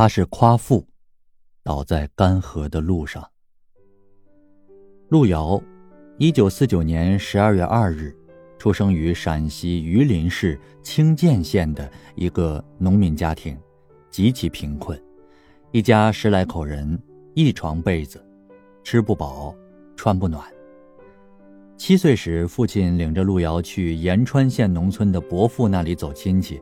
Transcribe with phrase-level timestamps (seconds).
[0.00, 0.88] 他是夸父，
[1.62, 3.22] 倒在干涸的路上。
[5.10, 5.62] 路遥，
[6.16, 8.16] 一九四九年十二月二日，
[8.56, 13.54] 出生于陕西榆林市清涧县的一个农民家庭，
[14.08, 14.98] 极其贫困，
[15.70, 16.98] 一家十来口人，
[17.34, 18.26] 一床被子，
[18.82, 19.54] 吃不饱，
[19.96, 20.42] 穿不暖。
[21.76, 26.58] 七岁时，父亲领着路遥去延川县农村的伯父那里走亲戚。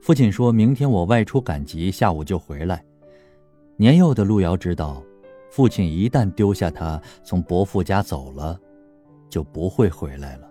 [0.00, 2.82] 父亲说明天我外出赶集，下午就回来。
[3.76, 5.02] 年幼的路遥知道，
[5.50, 8.58] 父亲一旦丢下他从伯父家走了，
[9.28, 10.50] 就不会回来了。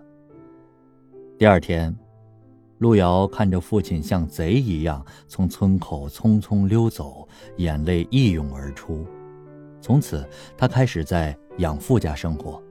[1.36, 1.94] 第二天，
[2.78, 9.04] 路遥看着父亲像贼一样从村口匆匆溜走，眼泪一涌而出。
[9.80, 10.24] 从此，
[10.56, 12.62] 他开始在养父家生活。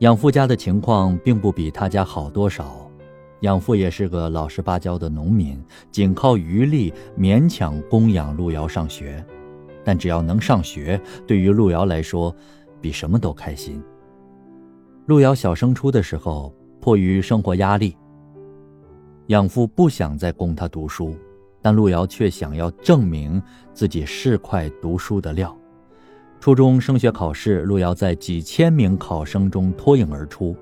[0.00, 2.85] 养父家的情况并不比他家好多少，
[3.40, 9.24] 养父也是个老实巴交的农民，仅靠余力勉强供养路遥上学。
[9.84, 12.34] 但只要能上学，对于路遥来说，
[12.80, 13.80] 比什么都开心。
[15.06, 17.96] 路遥小升初的时候，迫于生活压力，
[19.28, 21.14] 养父不想再供他读书，
[21.62, 23.40] 但路遥却想要证明
[23.72, 25.56] 自己是块读书的料。
[26.40, 30.56] 初中升学考试，路遥在几千名考生中脱颖而出。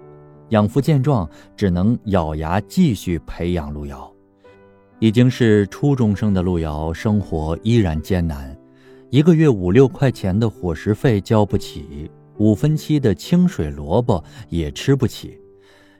[0.55, 4.08] 养父见状，只能咬牙继续培养路遥。
[5.00, 8.56] 已经是初中生的路遥，生活依然艰难，
[9.10, 15.36] 一个月五六块钱的伙食费交不起，五分七的清水萝卜也吃不起，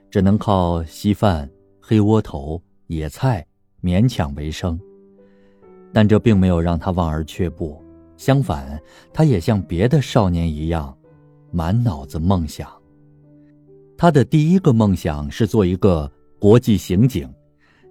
[0.09, 1.49] 只能靠稀饭、
[1.81, 3.45] 黑窝头、野菜
[3.83, 4.79] 勉强为生。
[5.91, 7.83] 但这并没有让他望而却步。
[8.15, 10.97] 相反，他也像别的少年一样，
[11.51, 12.71] 满脑子梦想。
[14.05, 17.27] 他的第一个梦想是做一个国际刑警，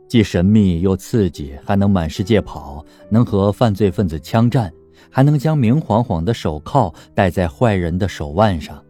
[0.06, 4.72] 既神秘又刺激，还能满世界跑，能和犯罪分子枪战，
[5.10, 8.80] 还能将明晃晃的手铐戴在坏人的手腕上。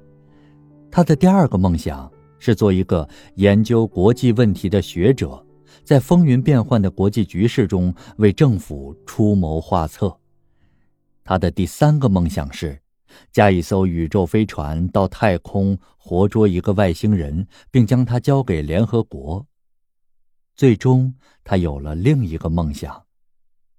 [0.91, 5.42] 他的第二个梦想是做一个研究国际问题的学者，
[5.83, 10.14] 在风云变幻的国际局势中为政府出谋划策。
[11.24, 12.79] 他的第三个梦想是，
[13.33, 19.47] 驾一艘宇宙飞船到太空活捉一个外星人，并将他交给联合国。
[20.55, 23.05] 最终，他有了另一个梦想，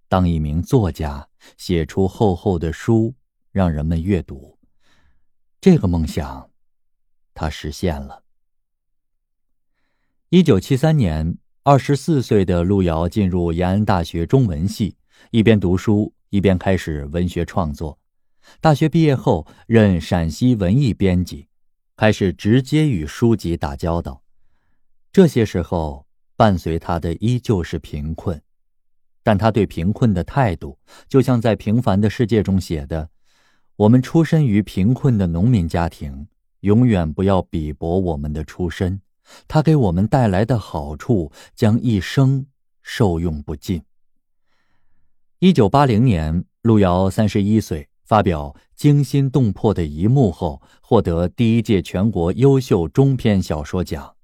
[0.07, 3.13] 当一名作家，写出厚厚的书，
[3.51, 4.57] 让人们阅读。
[5.61, 6.49] 这个梦想，
[7.33, 8.23] 他实现了。
[10.29, 14.97] 一九七三年，二十四岁的路遥进入延安大学中文系，
[15.31, 16.13] 一边读书。
[16.31, 17.97] 一边开始文学创作，
[18.61, 21.47] 大学毕业后任陕西文艺编辑，
[21.95, 24.21] 开始直接与书籍打交道。
[25.11, 28.41] 这些时候，伴随他的依旧是贫困，
[29.23, 33.09] 但他对贫困的态度，就像在《平凡的世界》中写的
[33.77, 36.27] ：“我们出身于贫困的农民家庭，
[36.59, 39.01] 永远不要鄙薄我们的出身，
[39.47, 42.45] 它给我们带来的好处将一生
[42.81, 43.81] 受用不尽。”
[45.39, 54.15] 一九八零年，路遥三十一岁，发表惊心动魄的一幕后，获得第一届全国优秀中篇小说奖。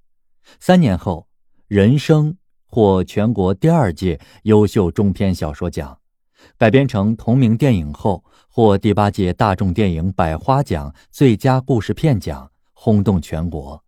[0.60, 1.28] 三年后，
[1.68, 2.34] 《人生》
[2.68, 6.00] 获全国第二届优秀中篇小说奖，
[6.58, 13.84] 改编成同名电影后，获第八届大众电影百花奖最佳故事片奖，轰动全国。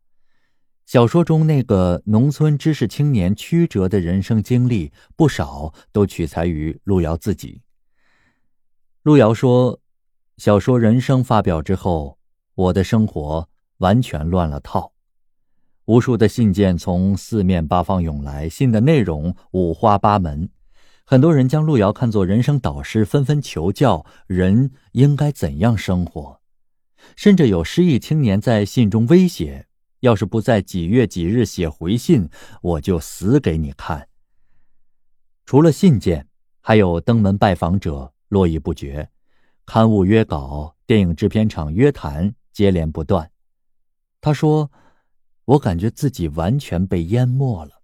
[0.86, 7.62] 小说中那个农村知识青年曲折的人生经历，不少都取材于路遥自己。
[9.02, 9.80] 路遥说
[10.38, 12.18] ：“小说《人生》发表之后，
[12.56, 14.94] 我的生活完全乱了套。
[15.86, 20.50] 无数的信件从四面八方涌来，信的内容五花八门，
[21.06, 26.40] 很多人将路遥看作人生导师，纷纷求教人应该怎样生活，
[27.16, 29.68] 甚至有失意青年在信中威胁。”
[30.04, 32.28] 要是不在几月几日写回信，
[32.62, 34.10] 我就死给你看。
[35.46, 36.28] 除了信件，
[36.60, 39.10] 还有登门拜访者络绎不绝，
[39.66, 43.30] 刊物约稿、电影制片厂约谈接连不断。
[44.22, 44.72] 他说
[45.46, 47.82] ：“我感觉自己完全被淹没了。”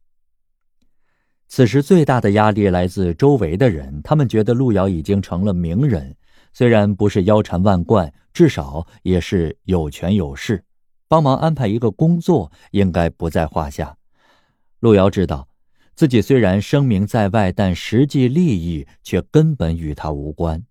[1.47, 6.15] 此时最大的压力来自周围的人，他们觉得路遥已经成了名人，
[6.53, 10.63] 虽然不是腰缠万贯，至少也是有权有势。
[11.07, 13.97] 帮忙安排一个工作应该不在话下。
[14.79, 15.49] 路遥知道，
[15.95, 20.63] 自己虽然声名在外，但实际利益却根本与他无关。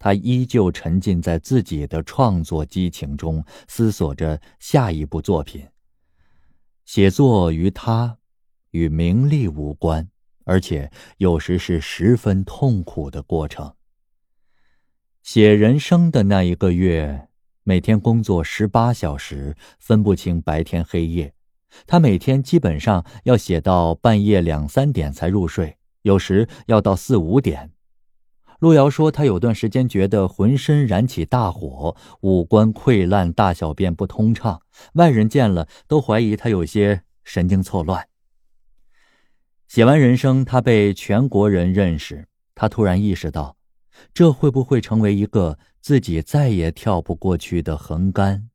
[0.00, 5.68] 他依旧沉浸在自己的创作激情中，思索着下一部作品。
[6.86, 8.16] 写作于他，
[8.70, 10.08] 与名利无关，
[10.44, 13.74] 而且有时是十分痛苦的过程。
[15.22, 17.28] 写人生的那一个月，
[17.62, 21.34] 每天工作十八小时，分不清白天黑夜。
[21.86, 27.70] 他每天基本上要写到半夜两三点才入睡，有时要到四五点。
[28.60, 34.60] 路遥说，他有段时间觉得浑身燃起大火，五官溃烂，大小便不通畅，
[34.94, 38.06] 外人见了都怀疑他有些神经错乱。
[39.66, 43.56] 写完人生，他被全国人认识，他突然意识到。
[44.12, 48.50] 这会不会成为一个自己再也跳不过去的横杆？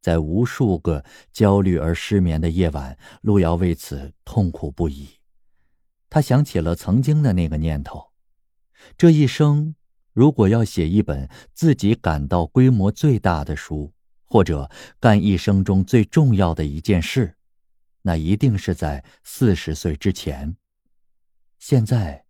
[0.00, 5.08] 在无数个焦虑而失眠的夜晚，路遥为此痛苦不已。
[6.10, 8.11] 他想起了曾经的那个念头：
[8.96, 9.74] 这一生，
[10.12, 13.92] 如果要写一本自己感到规模最大的书，
[14.26, 17.34] 或者干一生中最重要的一件事，
[18.02, 20.56] 那一定是在四十岁之前。
[21.58, 22.24] 现在，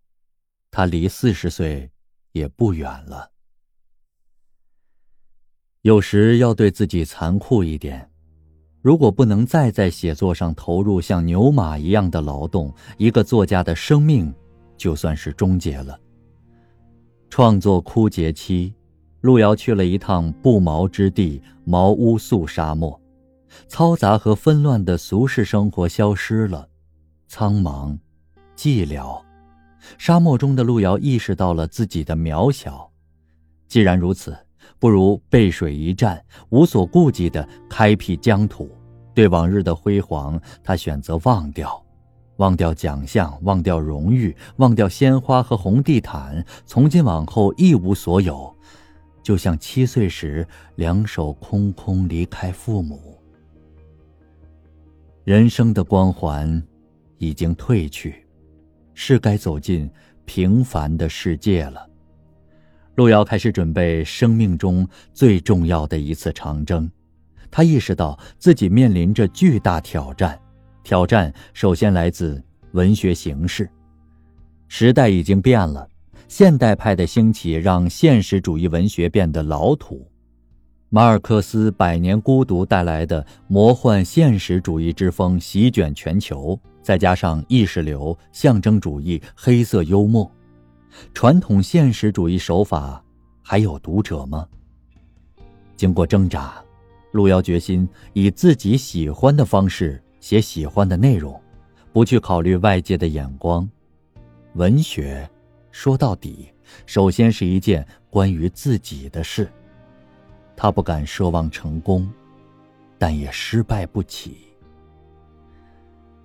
[0.70, 1.90] 他离四十岁。
[2.32, 3.30] 也不远了。
[5.82, 8.10] 有时要对自己残酷一点，
[8.80, 14.34] 如果不能再在写作上投入像牛马一样的劳动，一个作家的生命
[14.78, 16.00] 就算是终结了。
[17.32, 18.74] 创作枯竭期，
[19.22, 23.00] 路遥去了一趟不毛之地——毛乌素沙漠，
[23.70, 26.68] 嘈杂和纷乱的俗世生活消失了，
[27.28, 27.96] 苍茫，
[28.54, 29.18] 寂寥。
[29.96, 32.86] 沙漠中的路遥意识到了自己的渺小，
[33.66, 34.36] 既然如此，
[34.78, 38.70] 不如背水一战，无所顾忌地开辟疆土。
[39.14, 41.81] 对往日的辉煌，他选择忘掉，
[42.42, 46.44] 忘掉奖项，忘掉荣誉，忘掉鲜花和红地毯。
[46.66, 48.52] 从今往后一无所有，
[49.22, 50.44] 就像七岁时
[50.74, 53.16] 两手空空离开父母。
[55.22, 56.60] 人生的光环
[57.18, 58.26] 已经褪去。
[58.94, 59.88] 是该走进
[60.24, 61.88] 平凡的世界了。
[62.96, 66.90] 路遥开始准备生命中最重要的一次长征，
[67.52, 70.38] 他意识到自己面临着巨大挑战。
[70.82, 72.42] 挑战首先来自
[72.72, 73.68] 文学形式，
[74.68, 75.88] 时代已经变了，
[76.28, 80.06] 现代派的兴起让现实主义文学变得老土。
[80.88, 86.58] 马尔克斯《百年孤独》带来的魔幻现实主义之风席卷全球。
[86.82, 90.28] 再加上意识流、象征主义、黑色幽默，
[91.14, 93.00] 传统现实主义手法
[93.40, 94.44] 还有读者吗？
[95.76, 96.60] 经过挣扎，
[97.12, 101.38] 路遥决心以自己喜欢的方式写喜欢的内容，
[101.92, 103.68] 不去考虑外界的眼光。
[104.54, 105.28] 文学，
[105.72, 106.48] 说到底，
[106.86, 109.50] 首先是一件关于自己的事。
[110.54, 112.08] 他不敢奢望成功，
[112.98, 114.36] 但也失败不起。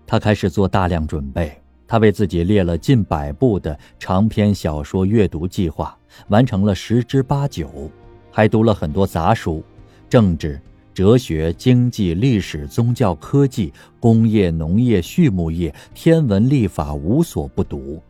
[0.05, 5.97] 他开始做大量准备，他为自己列了近百部的长篇小说阅读计划，
[6.27, 7.89] 完成了十之八九，
[8.31, 9.63] 还读了很多杂书，
[10.07, 10.61] 政治、
[10.97, 18.01] 哲学、经济、历史、宗教、科技、工业、农业、畜牧业、天文、历法，无所不读。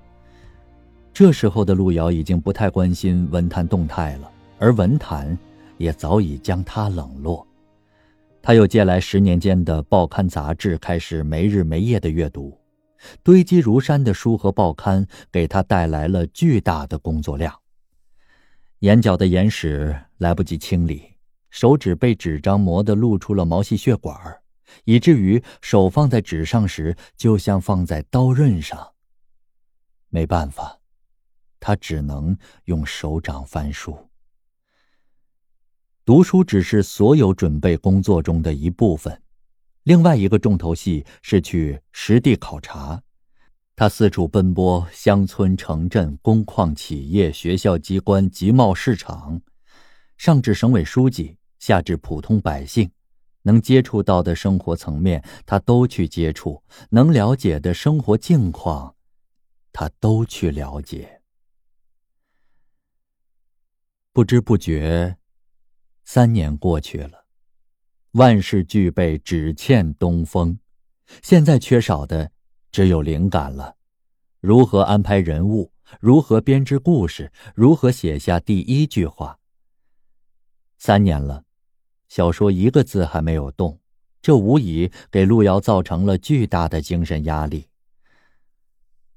[1.11, 5.37] 这时候的路遥已经不太关心文坛动态了，而文坛
[5.77, 7.45] 也早已将他冷落。
[8.41, 12.57] 他又借来十年间的报刊杂志，开始没日没夜的阅读，
[13.21, 17.53] 堆积如山的书和报刊给他带来了巨大的工作量。
[18.79, 21.01] 眼角的眼屎来不及清理，
[21.59, 24.15] 手指被纸张磨得露出了毛细血管，
[24.83, 28.93] 以至于手放在纸上时就像放在刀刃上。
[30.09, 30.79] 没办法，
[31.59, 34.07] 他只能用手掌翻书。
[36.05, 39.19] 读书只是所有准备工作中的一部分，
[39.81, 43.01] 另外一个重头戏是去实地考察。
[43.75, 49.41] 他四处奔波，乡村、城镇、工矿、企业、学校、机关、集贸市场，
[50.19, 52.91] 上至省委书记，下至普通百姓，
[53.43, 58.95] 能接触到的生活层面，他都去接触；能了解的生活境况，
[59.71, 61.21] 他都去了解。
[64.13, 65.17] 不知不觉。
[66.03, 67.25] 三年过去了，
[68.11, 70.57] 万事俱备，只欠东风。
[71.21, 72.31] 现在缺少的
[72.71, 73.75] 只有灵感了。
[74.39, 75.73] 如何安排人物？
[75.99, 77.31] 如何编织故事？
[77.53, 79.39] 如何写下第一句话？
[80.77, 81.43] 三年了，
[82.07, 83.79] 小说一个字还没有动，
[84.21, 87.67] 这无疑给路遥造成了巨大的精神压力。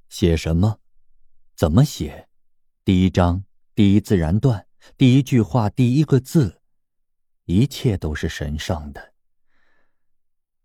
[0.08, 0.78] 写什么？
[1.54, 2.28] 怎么写？
[2.84, 3.44] 第一章，
[3.74, 4.66] 第一自然段，
[4.96, 6.60] 第一句话，第一个字。
[7.44, 9.12] 一切都是神圣的，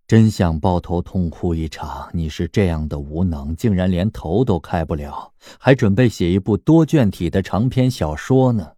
[0.05, 2.09] 真想抱头痛哭一场。
[2.13, 8.73] 你是这样的无能，竟然连头都开不了，还准备写一部多卷体的长篇小说呢？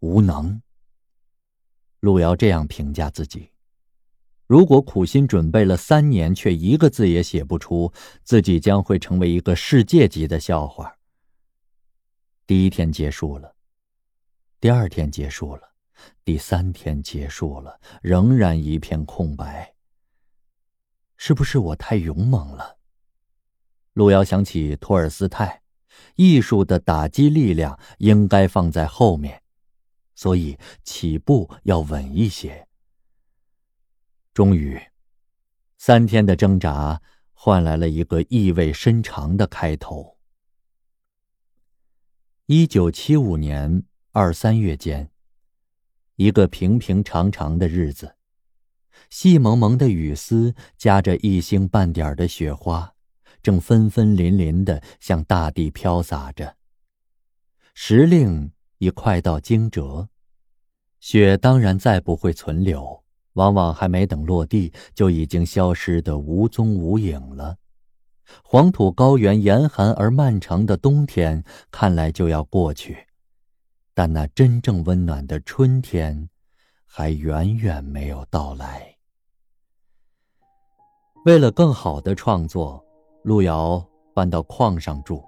[0.00, 0.62] 无能。
[2.02, 3.48] 路遥这样评价自己：
[4.48, 7.92] 如果苦心准备了三年，却一个字也写不出，
[8.24, 10.98] 自己将会成为一个世界级的笑话。
[12.44, 13.54] 第一天结束了，
[14.60, 15.62] 第二天结束了，
[16.24, 19.72] 第三天结束了，仍然一片空白。
[21.16, 22.78] 是不是我太勇猛了？
[23.92, 25.62] 路遥想起托尔斯泰，
[26.16, 29.41] 艺术的打击力量应该放在后面。
[30.14, 32.68] 所以起步要稳一些。
[34.32, 34.80] 终于，
[35.78, 37.02] 三天的挣扎
[37.32, 40.16] 换来了一个意味深长的开头。
[42.46, 45.10] 一九七五年二三月间，
[46.16, 48.16] 一个平平常常的日子，
[49.10, 52.94] 细蒙蒙的雨丝夹着一星半点的雪花，
[53.42, 56.56] 正纷纷淋淋的向大地飘洒着。
[57.74, 58.51] 时令。
[58.82, 60.08] 已快到惊蛰，
[60.98, 67.56] 雪当然再不会存留，往往还没等落地，就已经消失得无踪无影了。
[68.42, 73.06] 黄土高原严寒而漫长的冬天看来就要过去，
[73.94, 76.28] 但那真正温暖的春天，
[76.84, 78.96] 还远远没有到来。
[81.24, 82.84] 为了更好的创作，
[83.22, 85.22] 路遥搬到矿上住。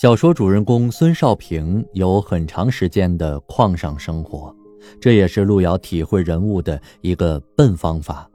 [0.00, 4.54] 小说主人公孙少平有很长时间的矿上生活，
[5.00, 8.30] 这也是路遥体会人物的一个笨方法。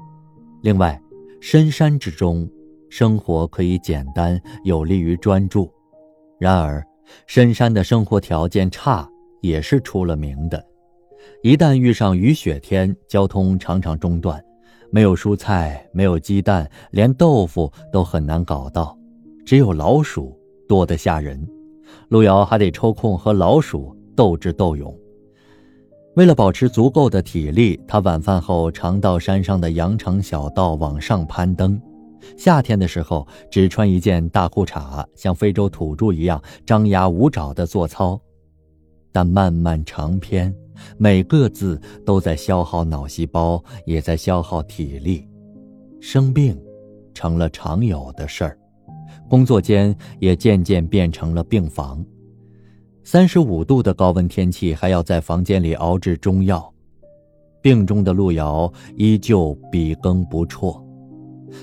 [0.62, 1.02] 另外，
[1.40, 2.46] 深山之中，
[2.90, 5.72] 生活可以简单，有利于专注。
[6.38, 6.86] 然而，
[7.28, 10.62] 深山的生活条件差也是出了名的。
[11.44, 14.44] 一旦遇上雨雪天，交通常常中断，
[14.92, 18.98] 没有蔬菜，没有鸡蛋，连豆腐都很难搞到，
[19.46, 20.38] 只有老鼠。
[20.74, 21.48] 多得吓人，
[22.08, 24.92] 路遥还得抽空和老鼠斗智斗勇。
[26.16, 31.80] 为了保持足够的体力，他晚饭后常到山上的羊肠小道往上攀登。
[32.36, 38.20] 夏天的时候，只穿一件大裤衩，像非洲土著一样张牙舞爪的做操。
[39.12, 40.52] 但漫漫长篇，
[40.98, 45.28] 每个字都在消耗脑细胞，也在消耗体力。
[46.02, 46.60] 生病，
[47.14, 48.58] 成了常有的事儿。
[49.34, 52.06] 工作间也渐渐变成了病房，
[53.04, 56.72] 三十五度的高温天气，还要在房间里熬制中药。
[57.60, 60.80] 病中的路遥依旧笔耕不辍，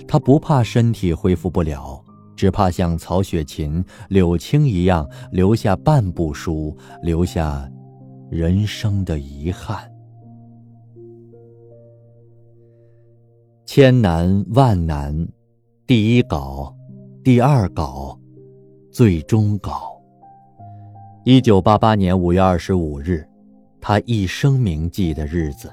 [0.09, 7.71] 他不怕身体恢复不了，只怕像曹雪芹、柳青一样留下半部书，留下
[8.29, 9.79] 人生的遗憾。
[13.65, 15.29] 千难万难，
[15.87, 16.75] 第一稿。
[17.23, 18.19] 第二稿，
[18.91, 20.01] 最终稿。
[21.23, 23.23] 一九八八年五月二十五日，
[23.79, 25.71] 他一生铭记的日子，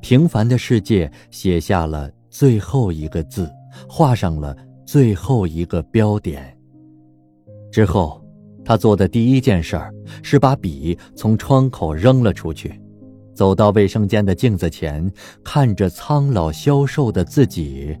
[0.00, 3.48] 平凡的世界写下了最后一个字，
[3.88, 6.58] 画上了最后一个标点。
[7.70, 8.20] 之后，
[8.64, 12.80] 他做的第一件事儿是把笔从窗口扔了出去，
[13.32, 15.08] 走到卫生间的镜子前，
[15.44, 17.96] 看着苍老消瘦的自己，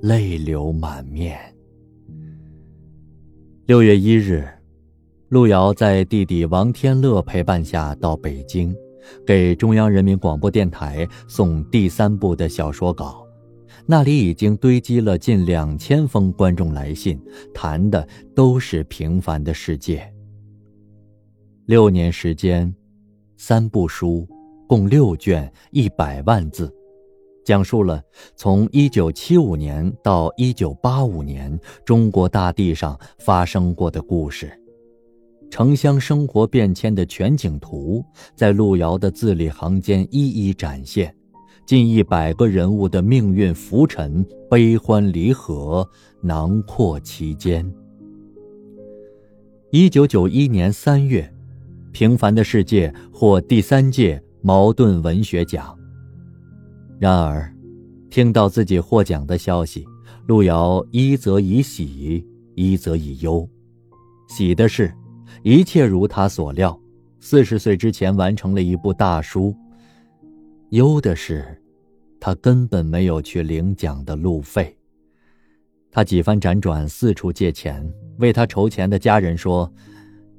[0.00, 1.38] 泪流满面。
[3.64, 4.44] 六月一日，
[5.28, 8.74] 路遥在弟弟王天乐陪伴下到北京，
[9.24, 13.24] 给中央人民广播电台送第三部的小说稿。
[13.86, 17.20] 那里已经堆积了近两千封观众来信，
[17.54, 20.12] 谈的都是平凡的世界。
[21.66, 22.74] 六年时间，
[23.36, 24.26] 三部书，
[24.66, 26.68] 共六卷，一百万字。
[27.44, 28.00] 讲述了
[28.36, 34.52] 从1975年到1985年中国大地上发生过的故事，
[35.50, 38.04] 城乡生活变迁的全景图
[38.36, 41.14] 在路遥的字里行间一一展现，
[41.66, 45.88] 近一百个人物的命运浮沉、悲欢离合
[46.20, 47.70] 囊括其间。
[49.72, 51.34] 1991年3月，
[51.92, 55.78] 《平凡的世界》获第三届茅盾文学奖。
[57.02, 57.52] 然而，
[58.10, 59.84] 听到自己获奖的消息，
[60.28, 63.44] 路遥一则以喜，一则以忧。
[64.28, 64.94] 喜的是，
[65.42, 66.80] 一切如他所料，
[67.18, 69.52] 四十岁之前完成了一部大书；
[70.70, 71.44] 忧的是，
[72.20, 74.72] 他根本没有去领奖的路费。
[75.90, 77.84] 他几番辗转，四处借钱，
[78.18, 79.68] 为他筹钱的家人说：“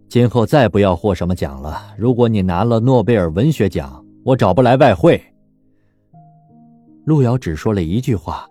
[0.08, 1.94] 今后再不要获什么奖了。
[1.98, 5.22] 如果你拿了诺贝尔文学奖，我找不来外汇。”
[7.06, 8.50] 路遥只说了一句话：“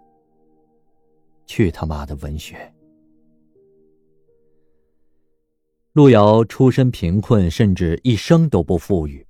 [1.47, 2.71] 去他妈的文学！”
[5.95, 9.27] 路遥出身贫困，甚至一生都不富裕，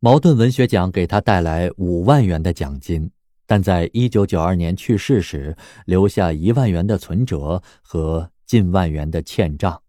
[0.00, 3.08] 茅盾文学奖给他带来五万元的奖金，
[3.46, 9.80] 但在一九九二年去世时留下一万元的存折和近万元的欠账。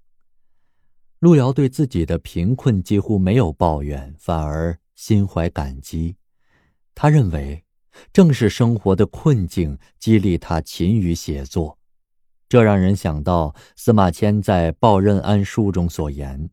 [1.19, 6.15] 路遥对自己的贫困几乎没有抱怨，反而心怀感激。
[6.93, 7.63] 他认为，
[8.11, 11.77] 正是生活的困境激励他勤于写作，
[12.49, 16.49] 这让人想到司马迁在《报任安书》中所言：“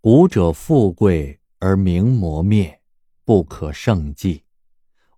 [0.00, 2.80] 古者富贵。”而名磨灭，
[3.24, 4.42] 不可胜计，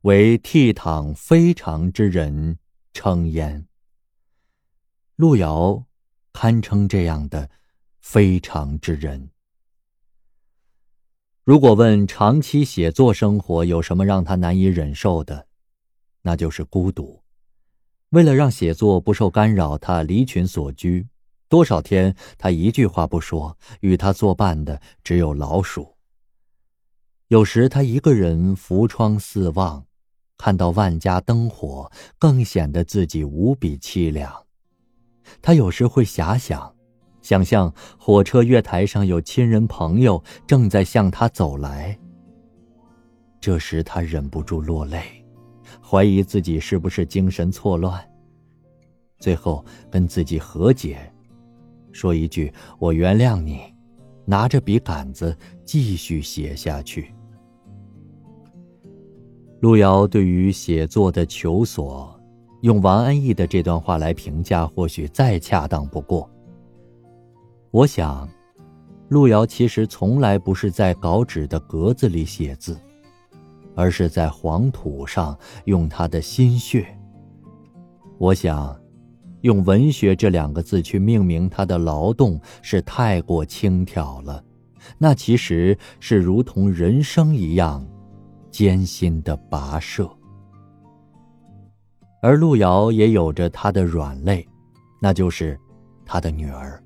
[0.03, 2.59] 为倜傥非常之人
[2.93, 3.67] 称焉。
[5.17, 5.87] 路遥
[6.35, 7.49] 堪称这样的
[8.03, 9.31] 非常之人。
[11.45, 15.47] 如果问长期写作生活有什么让他难以忍受的，
[16.23, 17.21] 那就是孤独。
[18.11, 21.07] 为了让写作不受干扰，他离群所居，
[21.47, 25.95] 多少天他一句话不说，与他作伴的只有老鼠。
[27.29, 29.85] 有时他一个人扶窗四望，
[30.39, 34.47] 看到万家灯火，更显得自己无比凄凉。
[35.43, 36.74] 他有时会遐想，
[37.25, 41.99] 想象火车月台上有亲人朋友正在向他走来。
[43.41, 45.01] 这时他忍不住落泪，
[45.83, 47.99] 怀疑自己是不是精神错乱。
[49.19, 50.99] 最后跟自己和解，
[51.93, 53.63] 说一句“我原谅你”。
[54.27, 57.15] 拿着笔杆子继续写下去。
[59.61, 62.19] 路遥对于写作的求索，
[62.61, 66.31] 用王安忆的这段话来评价，或许再恰当不过。
[67.75, 68.29] 我想，
[69.09, 72.79] 路遥其实从来不是在稿纸的格子里写字，
[73.75, 76.87] 而是在黄土上用他的心血。
[78.17, 78.81] 我想。
[79.41, 84.43] 用“文学”这两个字去命名他的劳动是太过轻佻了，
[84.97, 87.87] 那其实是如同人生一样
[88.51, 90.09] 艰辛的跋涉。
[92.23, 94.49] 而路遥也有着他的软肋，
[94.99, 95.61] 那就是
[96.07, 96.83] 他的女儿。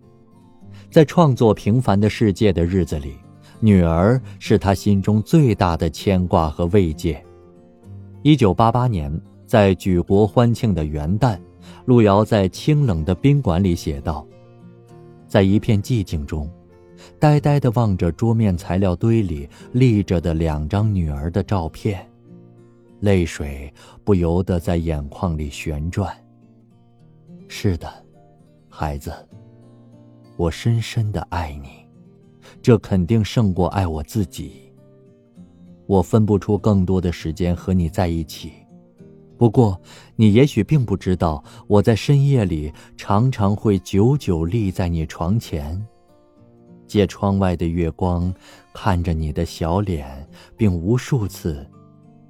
[0.98, 3.14] 在创作《平凡的世界》的日子里，
[3.60, 7.24] 女儿是他心中最大的牵挂和慰藉。
[8.22, 9.08] 一九八八年，
[9.46, 11.38] 在举国欢庆的元旦。
[11.84, 14.26] 路遥在清冷的宾馆里写道
[15.28, 16.50] ：“在一片寂静中，
[17.20, 22.04] 呆呆地望着桌面材料堆里立着的两张女儿的照片，
[22.98, 26.12] 泪水不由得在眼眶里旋转。
[27.46, 27.88] 是的，
[28.68, 29.12] 孩子，
[30.38, 31.68] 我深深的爱你，
[32.62, 34.72] 这肯定胜过爱我自己。
[35.84, 38.52] 我分不出更多的时间和你在一起。”
[39.36, 39.80] 不过，
[40.14, 45.84] 你也许并不知道，我在深夜里常常会久久立在你床前，
[46.86, 48.32] 借窗外的月光，
[48.72, 51.66] 看着你的小脸，并无数次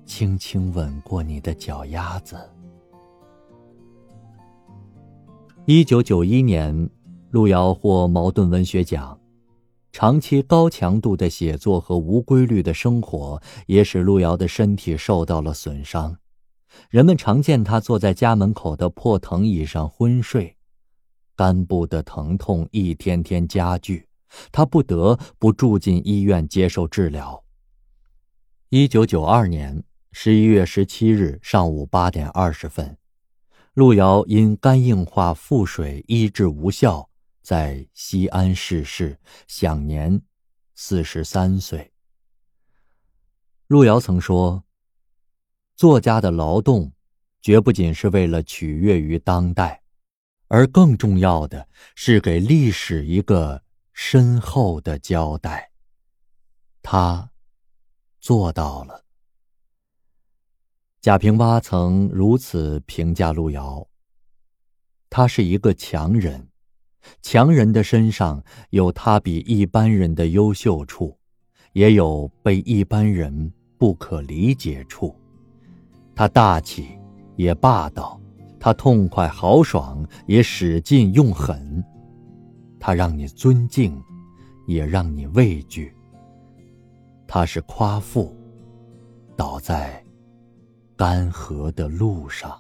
[0.07, 2.37] 轻轻吻过你的脚丫子。
[5.65, 6.89] 一九九一年，
[7.31, 9.19] 路遥获茅盾文学奖。
[9.93, 16.17] 长期高强度的写作和无规律的生活，也使路遥的身体受到了损伤。
[16.91, 20.57] 人们常见他坐在家门口的破藤椅上昏睡，
[21.35, 24.07] 肝部的疼痛一天天加剧，
[24.53, 27.43] 他不得不住进医院接受治疗。
[28.69, 32.97] 一九九二年十一月十七日上午八点二十分，
[33.73, 37.08] 路遥因肝硬化腹水医治无效，
[37.49, 40.21] 在西安逝世，享年
[40.75, 41.95] 四十三岁。
[43.69, 44.65] 路遥曾说。
[45.75, 46.93] 作家的劳动，
[47.41, 49.83] 绝不仅是为了取悦于当代，
[50.49, 55.73] 而更重要的是给历史一个深厚的交代。
[56.83, 57.31] 他
[58.21, 59.07] 做到了。
[61.01, 63.89] 贾平凹曾如此评价路遥：
[65.09, 66.48] 他是一个强人，
[67.23, 71.17] 强人的身上有他比一般人的优秀处，
[71.73, 75.15] 也有被一般人不可理解处。
[76.15, 76.89] 他大气，
[77.37, 78.21] 也霸道；
[78.59, 81.85] 他痛快豪爽，也使劲用狠。
[82.81, 84.01] 他让你尊敬，
[84.67, 85.95] 也让你畏惧。
[87.27, 88.35] 他是夸父，
[89.37, 90.03] 倒在
[90.97, 92.59] 干涸的路上。